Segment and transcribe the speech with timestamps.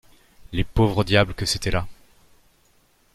[0.51, 1.85] Les pauvres diables que c'étaient là!